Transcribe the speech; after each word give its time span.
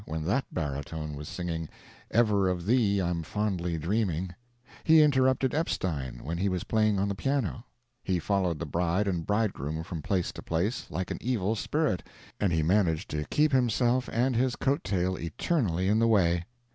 when 0.07 0.25
that 0.25 0.51
baritone 0.51 1.13
was 1.15 1.27
singing, 1.29 1.69
"Ever 2.09 2.49
of 2.49 2.65
thee 2.65 2.99
I'm 2.99 3.21
fondly 3.21 3.77
dreaming"; 3.77 4.33
he 4.83 4.99
interrupted 5.03 5.53
Epstein 5.53 6.23
when 6.23 6.39
he 6.39 6.49
was 6.49 6.63
playing 6.63 6.97
on 6.97 7.07
the 7.07 7.13
piano; 7.13 7.65
he 8.03 8.17
followed 8.17 8.57
the 8.57 8.65
bride 8.65 9.07
and 9.07 9.27
bridegroom 9.27 9.83
from 9.83 10.01
place 10.01 10.31
to 10.31 10.41
place, 10.41 10.87
like 10.89 11.11
an 11.11 11.19
evil 11.21 11.53
spirit, 11.55 12.01
and 12.39 12.51
he 12.51 12.63
managed 12.63 13.11
to 13.11 13.25
keep 13.25 13.51
himself 13.51 14.09
and 14.11 14.35
his 14.35 14.55
coat 14.55 14.83
tail 14.83 15.17
eternally 15.17 15.87
in 15.87 15.99
the 15.99 16.07
way. 16.07 16.45